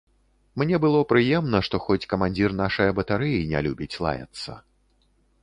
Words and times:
Мне 0.61 0.77
было 0.85 1.01
прыемна, 1.11 1.59
што 1.67 1.81
хоць 1.83 2.07
камандзір 2.15 2.57
нашае 2.63 2.89
батарэі 3.01 3.45
не 3.53 3.59
любіць 3.69 3.93
лаяцца. 4.07 4.51